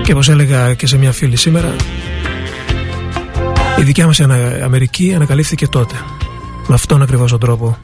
Και 0.04 0.12
όπως 0.12 0.30
έλεγα 0.30 0.74
και 0.74 0.88
σε 0.88 0.98
μια 0.98 1.12
φίλη 1.12 1.36
σήμερα 1.36 1.76
Η 3.80 3.84
δικιά 3.84 4.06
μας 4.06 4.20
Αμερική 4.64 5.14
ανακαλύφθηκε 5.14 5.68
τότε 5.68 5.96
Με 6.68 6.76
αυτόν 6.76 7.02
ακριβώς 7.02 7.32
τον 7.32 7.40
τρόπο 7.40 7.78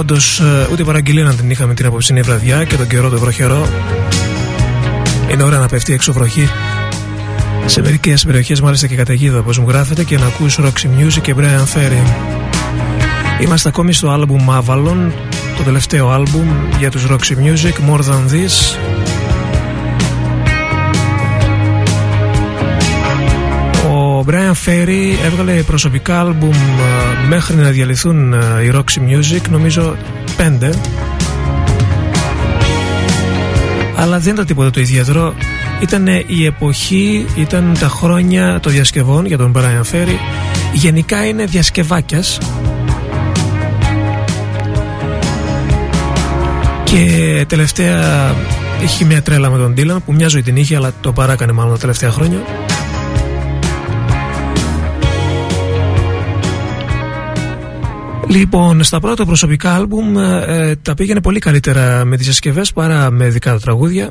όντως 0.00 0.40
ε, 0.40 0.68
ούτε 0.72 0.84
παραγγελία 0.84 1.24
να 1.24 1.34
την 1.34 1.50
είχαμε 1.50 1.74
την 1.74 1.86
απόψινή 1.86 2.20
βραδιά 2.20 2.64
και 2.64 2.76
τον 2.76 2.86
καιρό 2.86 3.08
το 3.08 3.18
βροχερό. 3.18 3.68
Είναι 5.32 5.42
ώρα 5.42 5.58
να 5.58 5.66
πέφτει 5.66 5.92
έξω 5.92 6.12
βροχή. 6.12 6.50
Σε 7.66 7.82
μερικές 7.82 8.24
περιοχές, 8.24 8.60
μάλιστα 8.60 8.86
και 8.86 8.96
καταιγίδα, 8.96 9.38
όπως 9.38 9.58
μου 9.58 9.68
γράφετε, 9.68 10.04
και 10.04 10.18
να 10.18 10.26
ακούσει 10.26 10.62
Roxy 10.64 10.86
Music 10.86 11.20
και 11.22 11.34
Brian 11.38 11.74
Ferry. 11.74 12.10
Είμαστε 13.40 13.68
ακόμη 13.68 13.92
στο 13.92 14.20
album 14.20 14.60
Avalon, 14.60 15.10
το 15.56 15.62
τελευταίο 15.64 16.14
album 16.16 16.76
για 16.78 16.90
τους 16.90 17.06
Roxy 17.10 17.34
Music, 17.34 17.90
More 17.90 18.00
Than 18.00 18.32
This. 18.32 18.76
Ο 24.20 24.24
Brian 24.26 24.68
Ferry 24.68 25.24
έβγαλε 25.24 25.62
προσωπικά 25.62 26.20
άλμπουμ 26.20 26.50
ε, 26.50 27.26
μέχρι 27.28 27.56
να 27.56 27.70
διαλυθούν 27.70 28.32
ε, 28.32 28.36
οι 28.64 28.72
Roxy 28.74 28.98
Music, 28.98 29.40
νομίζω 29.50 29.96
πέντε. 30.36 30.74
Αλλά 33.96 34.18
δεν 34.18 34.32
ήταν 34.32 34.46
τίποτα 34.46 34.70
το 34.70 34.80
ιδιαίτερο. 34.80 35.34
Ήταν 35.80 36.06
η 36.26 36.44
εποχή, 36.44 37.26
ήταν 37.36 37.76
τα 37.80 37.88
χρόνια 37.88 38.60
των 38.60 38.72
διασκευών 38.72 39.26
για 39.26 39.38
τον 39.38 39.52
Brian 39.56 39.94
Ferry. 39.94 40.16
Γενικά 40.72 41.26
είναι 41.26 41.44
διασκευάκιας. 41.44 42.38
Και 46.84 47.44
τελευταία 47.48 48.34
είχε 48.84 49.04
μια 49.04 49.22
τρέλα 49.22 49.50
με 49.50 49.58
τον 49.58 49.74
Dylan 49.76 50.02
που 50.04 50.12
μια 50.12 50.28
ζωή 50.28 50.42
την 50.42 50.56
είχε 50.56 50.76
αλλά 50.76 50.92
το 51.00 51.12
παράκανε 51.12 51.52
μάλλον 51.52 51.72
τα 51.72 51.78
τελευταία 51.78 52.10
χρόνια. 52.10 52.38
Λοιπόν, 58.30 58.82
στα 58.82 59.00
πρώτα 59.00 59.24
προσωπικά 59.24 59.74
άλμπουμ 59.74 60.18
ε, 60.18 60.44
ε, 60.46 60.76
τα 60.76 60.94
πήγαινε 60.94 61.20
πολύ 61.20 61.38
καλύτερα 61.38 62.04
με 62.04 62.16
τις 62.16 62.26
συσκευές 62.26 62.72
παρά 62.72 63.10
με 63.10 63.28
δικά 63.28 63.52
τα 63.52 63.60
τραγούδια. 63.60 64.10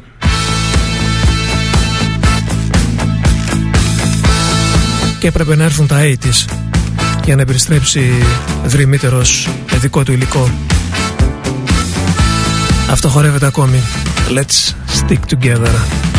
Και 5.20 5.28
έπρεπε 5.28 5.56
να 5.56 5.64
έρθουν 5.64 5.88
τα 5.88 5.98
80's 6.02 6.54
για 7.26 7.36
να 7.36 7.42
επιστρέψει 7.42 8.12
δρυμύτερος 8.66 9.50
δικό 9.82 10.04
του 10.04 10.12
υλικό. 10.12 10.50
Αυτό 12.92 13.10
χορεύεται 13.10 13.46
ακόμη. 13.46 13.80
Let's 14.30 14.74
stick 15.02 15.38
together. 15.38 16.19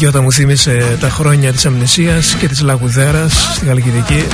Η 0.00 0.02
Γιώτα 0.02 0.22
μου 0.22 0.32
θύμισε 0.32 0.96
τα 1.00 1.10
χρόνια 1.10 1.52
της 1.52 1.66
αμνησίας 1.66 2.34
και 2.34 2.48
της 2.48 2.60
λαγουδέρας 2.60 3.48
στη 3.54 3.66
Γαλλικιδική. 3.66 4.24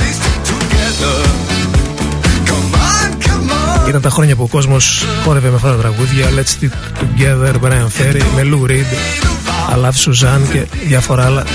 Ήταν 3.87 4.01
τα 4.01 4.09
χρόνια 4.09 4.35
που 4.35 4.43
ο 4.43 4.47
κόσμος 4.47 5.05
χόρευε 5.23 5.49
με 5.49 5.55
αυτά 5.55 5.71
τα 5.71 5.77
τραγούδια 5.77 6.27
Let's 6.29 6.63
Stick 6.63 6.71
Together, 7.01 7.53
Brian 7.61 7.87
Ferry, 7.87 8.21
με 8.35 8.41
Lou 8.43 8.69
Reed, 8.69 8.93
I 9.73 9.85
Love 9.85 10.11
Suzanne 10.11 10.51
και 10.51 10.65
διάφορα 10.87 11.25
άλλα. 11.25 11.45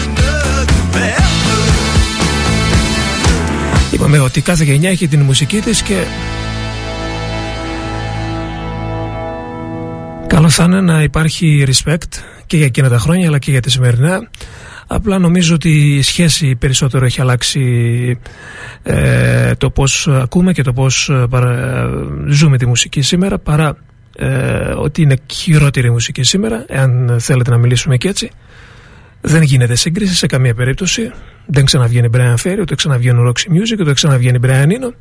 Είπαμε 3.90 4.18
ότι 4.18 4.40
κάθε 4.40 4.64
γενιά 4.64 4.90
έχει 4.90 5.08
την 5.08 5.20
μουσική 5.20 5.60
της 5.60 5.82
και 5.82 6.04
καλό 10.26 10.48
θα 10.48 10.64
είναι 10.64 10.80
να 10.80 11.02
υπάρχει 11.02 11.66
respect 11.68 12.31
και 12.52 12.58
για 12.58 12.66
εκείνα 12.66 12.88
τα 12.88 12.98
χρόνια 12.98 13.28
αλλά 13.28 13.38
και 13.38 13.50
για 13.50 13.60
τη 13.60 13.70
σημερινά. 13.70 14.28
Απλά 14.86 15.18
νομίζω 15.18 15.54
ότι 15.54 15.96
η 15.96 16.02
σχέση 16.02 16.56
περισσότερο 16.56 17.04
έχει 17.04 17.20
αλλάξει 17.20 17.62
ε, 18.82 19.54
το 19.54 19.70
πώς 19.70 20.08
ακούμε 20.08 20.52
και 20.52 20.62
το 20.62 20.72
πώς 20.72 21.08
ε, 21.08 21.26
παρα, 21.30 21.88
ζούμε 22.28 22.58
τη 22.58 22.66
μουσική 22.66 23.00
σήμερα 23.00 23.38
παρά 23.38 23.76
ε, 24.16 24.28
ότι 24.76 25.02
είναι 25.02 25.16
χειρότερη 25.32 25.86
η 25.86 25.90
μουσική 25.90 26.22
σήμερα, 26.22 26.64
εάν 26.68 27.16
θέλετε 27.20 27.50
να 27.50 27.56
μιλήσουμε 27.56 27.96
και 27.96 28.08
έτσι. 28.08 28.30
Δεν 29.24 29.42
γίνεται 29.42 29.74
σύγκριση 29.74 30.14
σε 30.14 30.26
καμία 30.26 30.54
περίπτωση. 30.54 31.10
Δεν 31.46 31.64
ξαναβγαίνει 31.64 32.08
Brian 32.12 32.34
Ferry, 32.42 32.58
ούτε 32.60 32.74
ξαναβγαίνει 32.74 33.18
Roxy 33.26 33.50
Music, 33.50 33.80
ούτε 33.80 33.92
ξαναβγαίνει 33.92 34.38
Brian 34.42 34.66
Eno. 34.66 34.94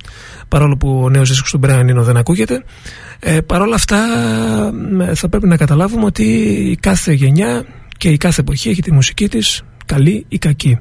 Παρόλο 0.48 0.78
που 0.78 1.02
ο 1.04 1.10
νέος 1.10 1.30
δίσκος 1.30 1.52
του 1.52 1.60
Brian 1.64 1.90
Eno 1.90 2.02
δεν 2.02 2.18
ακούγεται. 2.18 2.64
Ε, 3.20 3.42
Παρ' 3.42 3.62
όλα 3.62 3.76
αυτά, 3.76 4.06
θα 5.14 5.30
πρέπει 5.30 5.48
να 5.48 5.58
καταλάβουμε 5.58 6.06
ότι 6.06 6.24
η 6.72 6.76
κάθε 6.76 7.14
γενιά 7.14 7.66
και 7.98 8.10
η 8.10 8.18
κάθε 8.18 8.42
εποχή 8.42 8.70
έχει 8.70 8.82
τη 8.82 8.92
μουσική 8.92 9.30
της 9.30 9.62
καλή 9.86 10.26
ή 10.28 10.38
κακή. 10.38 10.80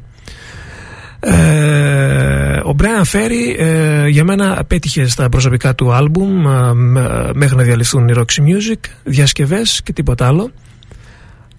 Ε, 1.20 2.60
ο 2.64 2.74
Brian 2.78 3.04
Ferry 3.12 3.58
ε, 3.58 4.08
για 4.08 4.24
μένα 4.24 4.58
απέτυχε 4.58 5.08
στα 5.08 5.28
προσωπικά 5.28 5.74
του 5.74 5.92
άλμπουμ 5.92 6.46
ε, 6.46 6.72
μέχρι 7.34 7.56
να 7.56 7.62
διαλυθούν 7.62 8.08
οι 8.08 8.12
Roxy 8.16 8.40
Music, 8.40 8.80
διασκευές 9.04 9.80
και 9.84 9.92
τίποτα 9.92 10.26
άλλο. 10.26 10.50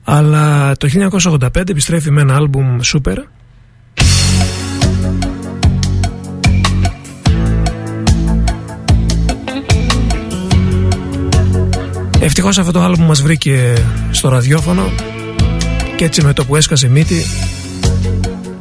Αλλά 0.04 0.76
το 0.78 0.88
1985 1.22 1.70
επιστρέφει 1.70 2.12
με 2.12 2.22
ένα 2.22 2.36
άλμπουμ 2.36 2.78
super. 2.84 3.18
Ευτυχώς 12.20 12.58
αυτό 12.58 12.72
το 12.72 12.82
άλμπουμ 12.82 13.06
μας 13.06 13.22
βρήκε 13.22 13.74
στο 14.12 14.30
ραδιόφωνο 14.30 14.84
και 15.96 16.06
έτσι 16.06 16.24
με 16.24 16.34
το 16.34 16.46
που 16.46 16.56
έσκασε 16.56 16.90
μύτη 16.90 17.26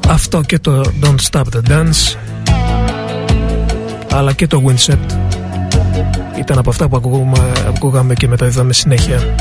αυτό 0.08 0.40
και 0.40 0.58
το 0.58 0.92
Don't 1.02 1.30
Stop 1.30 1.42
the 1.42 1.70
Dance 1.70 2.16
αλλά 4.12 4.32
και 4.32 4.46
το 4.46 4.62
Windset 4.66 5.16
ήταν 6.38 6.58
από 6.58 6.70
αυτά 6.70 6.88
που 6.88 6.96
ακούγαμε, 6.96 7.52
ακούγαμε 7.68 8.14
και 8.14 8.28
μεταδίδαμε 8.28 8.72
συνέχεια 8.72 9.34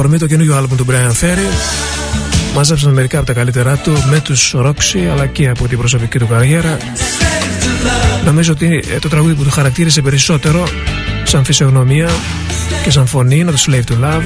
αφορμή 0.00 0.18
το 0.18 0.26
καινούργιο 0.26 0.56
άλμπουμ 0.56 0.76
του 0.76 0.86
Brian 0.88 1.24
Ferry. 1.24 1.52
Μάζεψαν 2.54 2.92
μερικά 2.92 3.18
από 3.18 3.26
τα 3.26 3.32
καλύτερά 3.32 3.76
του 3.76 3.92
με 4.10 4.20
τους 4.20 4.54
Roxy 4.56 4.98
αλλά 5.12 5.26
και 5.26 5.48
από 5.48 5.68
την 5.68 5.78
προσωπική 5.78 6.18
του 6.18 6.26
καριέρα. 6.26 6.76
Νομίζω 8.24 8.52
ότι 8.52 8.84
ε, 8.94 8.98
το 8.98 9.08
τραγούδι 9.08 9.34
που 9.34 9.42
του 9.42 9.50
χαρακτήρισε 9.50 10.02
περισσότερο 10.02 10.68
σαν 11.24 11.44
φυσιογνωμία 11.44 12.08
και 12.82 12.90
σαν 12.90 13.06
φωνή 13.06 13.38
είναι 13.38 13.50
το 13.50 13.58
Slave 13.66 13.92
to 13.92 14.04
Love. 14.04 14.22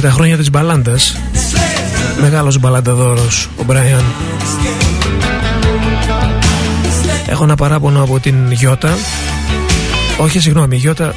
Τα 0.00 0.10
χρόνια 0.10 0.36
της 0.36 0.50
μπαλάντας. 0.50 1.16
Μεγάλος 2.20 2.58
μπαλανταδόρος 2.58 3.48
ο 3.56 3.64
Μπράιαν 3.64 4.04
Έχω 7.26 7.44
ένα 7.44 7.54
παράπονο 7.54 8.02
από 8.02 8.20
την 8.20 8.52
Γιώτα 8.52 8.96
Όχι 10.18 10.40
συγγνώμη 10.40 10.76
η 10.76 10.78
Γιώτα 10.78 11.14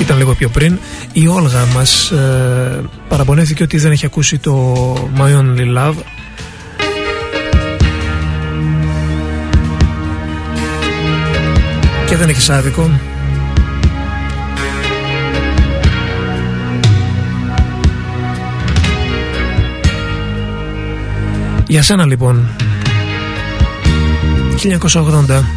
ήταν 0.00 0.16
λίγο 0.16 0.34
πιο 0.34 0.48
πριν. 0.48 0.78
Η 1.12 1.26
Όλγα 1.26 1.64
μας 1.74 2.10
ε, 2.10 2.84
παραπονέθηκε 3.08 3.62
ότι 3.62 3.78
δεν 3.78 3.92
έχει 3.92 4.06
ακούσει 4.06 4.38
το 4.38 4.74
My 5.18 5.40
Only 5.40 5.78
Love. 5.78 5.94
Και 12.08 12.16
δεν 12.16 12.28
έχει 12.28 12.52
άδικο 12.52 12.90
Για 21.66 21.82
σένα 21.82 22.06
λοιπόν. 22.06 22.48
1980 24.62 25.55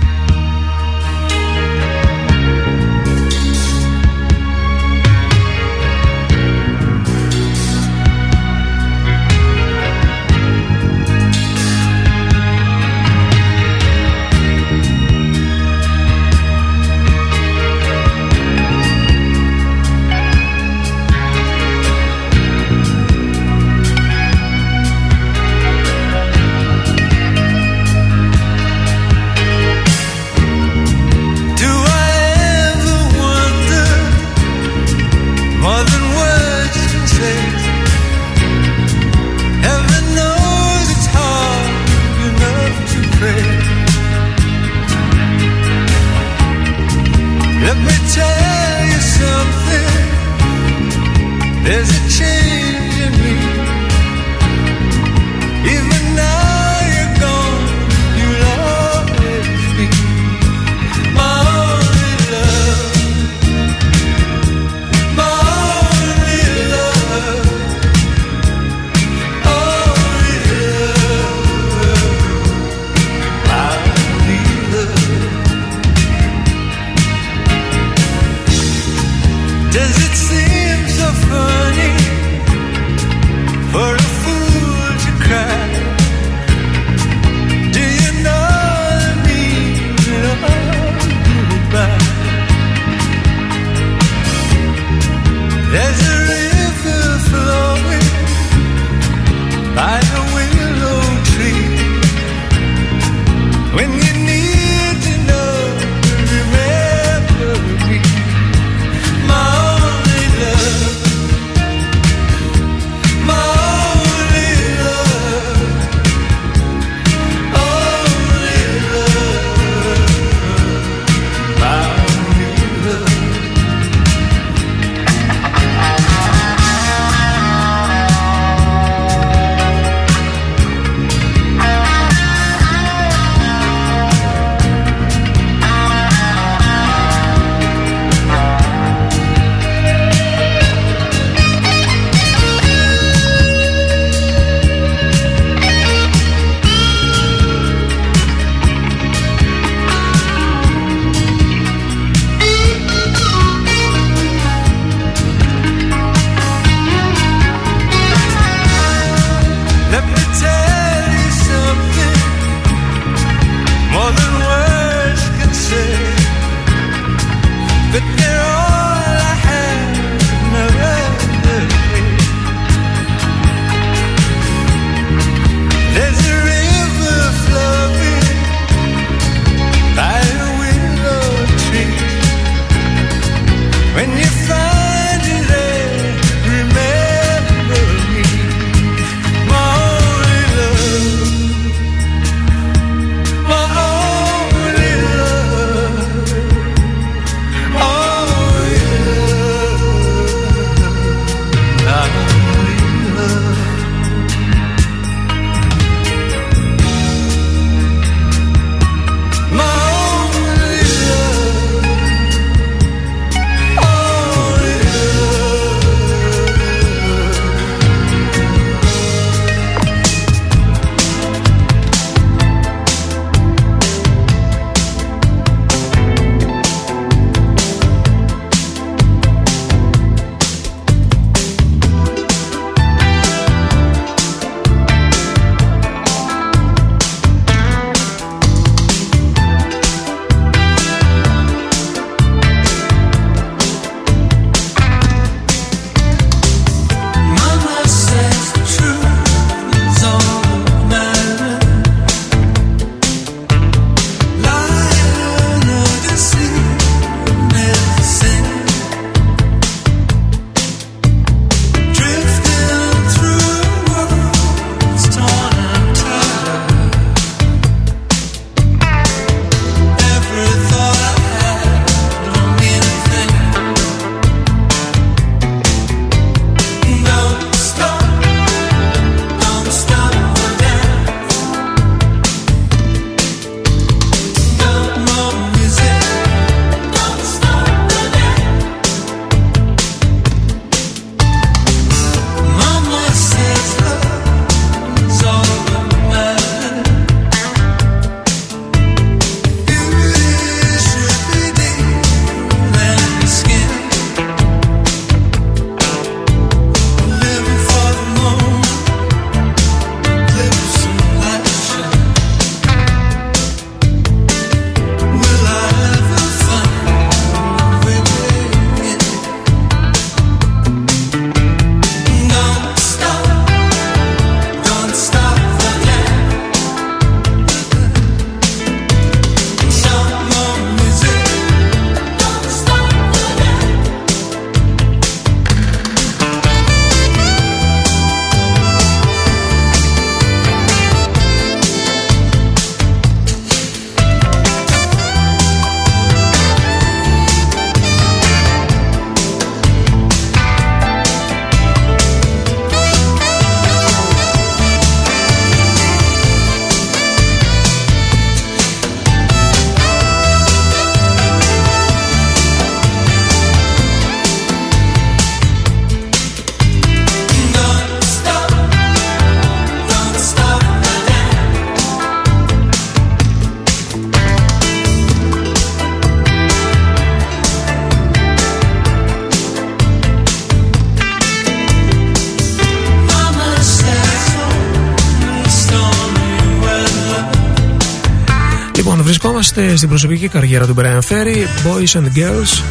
Βρισκόμαστε 389.10 389.76
στην 389.76 389.89
προσωπική 389.89 390.28
καριέρα 390.28 390.66
του 390.66 390.76
Brian 390.78 390.99
Ferry, 390.99 391.36
Boys 391.66 391.99
and 391.99 392.07
Girls. 392.18 392.64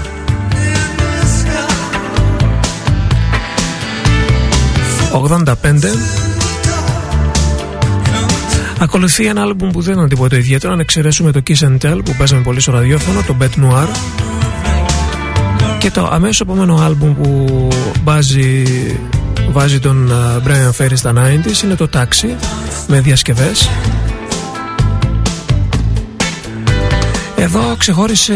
...85... 5.13 5.55
Ακολουθεί 8.81 9.27
ένα 9.27 9.43
άλμπουμ 9.43 9.71
που 9.71 9.81
δεν 9.81 9.95
ήταν 9.95 10.09
τίποτα 10.09 10.37
ιδιαίτερο 10.37 10.73
Αν 10.73 10.81
εξαιρέσουμε 10.81 11.33
το 11.33 11.43
Kiss 11.49 11.67
and 11.67 11.79
Tell 11.79 12.01
που 12.05 12.15
παίζαμε 12.19 12.43
πολύ 12.43 12.61
στο 12.61 12.73
ραδιόφωνο 12.73 13.23
Το 13.27 13.37
Bet 13.41 13.45
Noir. 13.45 13.89
Και 15.79 15.91
το 15.91 16.09
αμέσως 16.13 16.41
επόμενο 16.41 16.75
άλμπουμ 16.75 17.15
που 17.15 17.69
βάζει, 18.05 18.63
βάζει 19.51 19.79
τον 19.79 20.13
Brian 20.47 20.83
Ferry 20.83 20.95
στα 20.95 21.13
90s 21.13 21.63
Είναι 21.65 21.75
το 21.75 21.89
Taxi 21.95 22.29
με 22.87 23.01
διασκευές 23.01 23.69
Εδώ 27.49 27.77
ξεχώρισε 27.77 28.35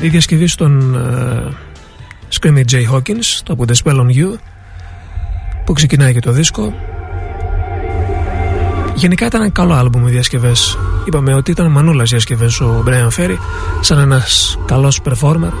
η 0.00 0.08
διασκευή 0.08 0.46
στον 0.46 0.96
uh, 0.96 1.52
Screaming 2.38 2.64
Jay 2.72 2.94
Hawkins 2.94 3.40
το 3.44 3.52
από 3.52 3.64
The 3.68 3.74
Spell 3.82 3.96
on 3.96 4.06
You 4.06 4.38
που 5.64 5.72
ξεκινάει 5.72 6.12
και 6.12 6.20
το 6.20 6.32
δίσκο. 6.32 6.74
Γενικά 8.94 9.26
ήταν 9.26 9.40
ένα 9.40 9.50
καλό 9.50 9.74
άλμπουμ 9.74 10.06
οι 10.06 10.10
διασκευές. 10.10 10.78
Είπαμε 11.06 11.34
ότι 11.34 11.50
ήταν 11.50 11.70
μανούλας 11.70 12.08
οι 12.08 12.10
διασκευές 12.10 12.60
ο 12.60 12.84
Brian 12.86 13.08
Ferry 13.16 13.36
σαν 13.80 13.98
ένας 13.98 14.58
καλός 14.66 15.00
performer 15.04 15.52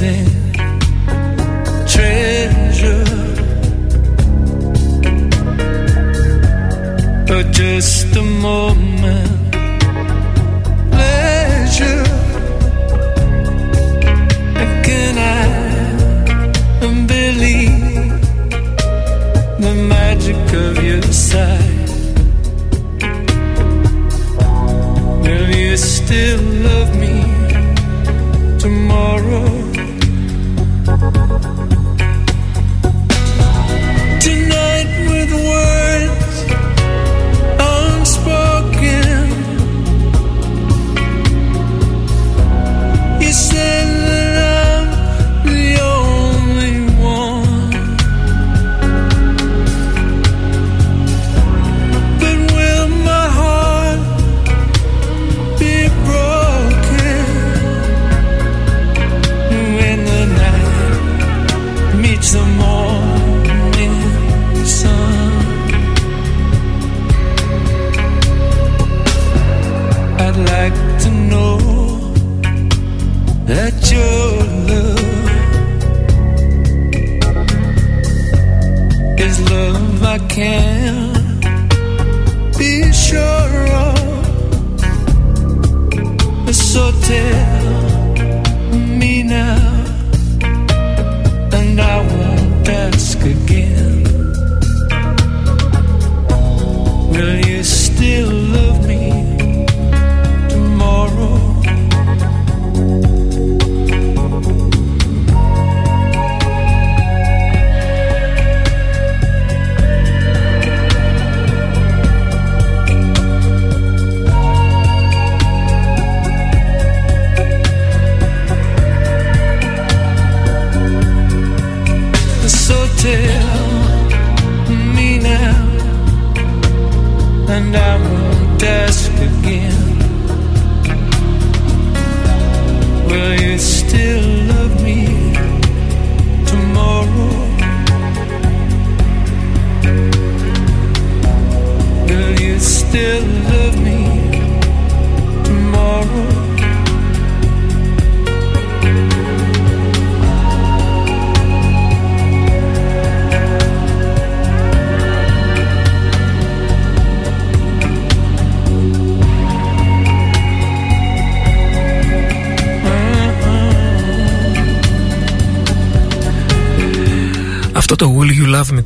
distant 0.00 0.33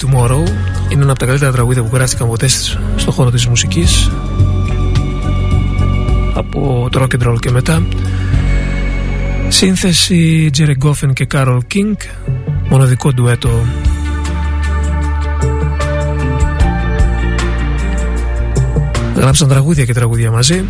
Tomorrow 0.03 0.47
είναι 0.89 1.03
ένα 1.03 1.11
από 1.11 1.19
τα 1.19 1.27
καλύτερα 1.27 1.53
τραγούδια 1.53 1.83
που 1.83 1.91
γράφτηκαν 1.93 2.29
ποτέ 2.29 2.49
στον 2.97 3.13
χώρο 3.13 3.31
της 3.31 3.47
μουσικής. 3.47 4.11
Από 6.35 6.89
το 6.91 7.03
rock 7.03 7.23
and 7.23 7.29
roll 7.29 7.39
και 7.41 7.51
μετά. 7.51 7.83
Σύνθεση 9.49 10.51
Jerry 10.59 10.75
Goffin 10.85 11.13
και 11.13 11.27
Carol 11.33 11.59
King. 11.75 11.95
Μοναδικό 12.69 13.13
ντουέτο. 13.13 13.65
Γράψαν 19.17 19.49
τραγούδια 19.49 19.85
και 19.85 19.93
τραγούδια 19.93 20.31
μαζί. 20.31 20.65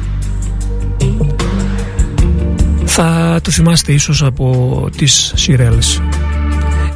Θα 2.85 3.41
το 3.43 3.51
θυμάστε 3.51 3.93
ίσως 3.93 4.23
από 4.23 4.89
τις 4.97 5.33
σειρέλες 5.37 6.03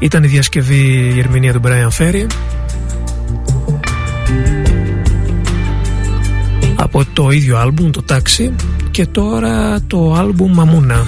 ήταν 0.02 0.24
η 0.24 0.26
διασκευή 0.26 1.12
η 1.14 1.18
ερμηνεία 1.18 1.52
του 1.52 1.60
Brian 1.64 1.88
Ferry. 1.98 2.26
Από 6.76 7.04
το 7.12 7.30
ίδιο 7.30 7.58
άλμπουμ, 7.58 7.90
το 7.90 8.04
Taxi. 8.08 8.52
Και 8.90 9.06
τώρα 9.06 9.80
το 9.86 10.14
άλμπουμ 10.14 10.52
Μαμούνα. 10.52 11.06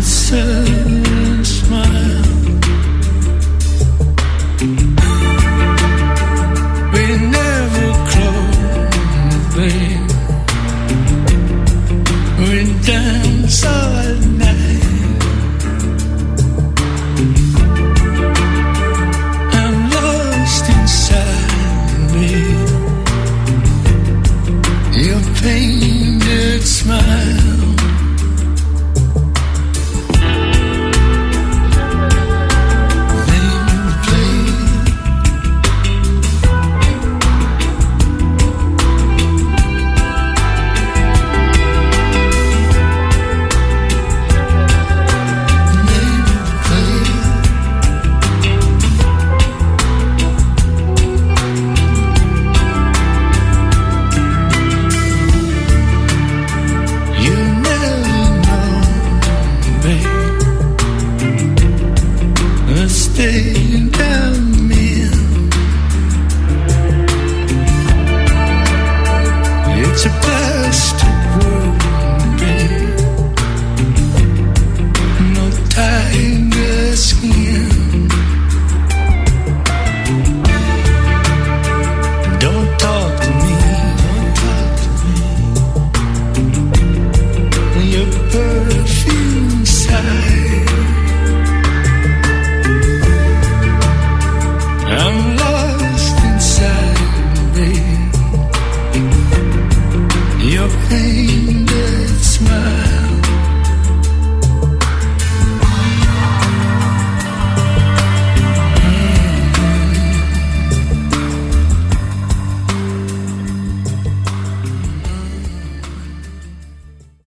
innocent 0.00 1.46
smile. 1.46 2.09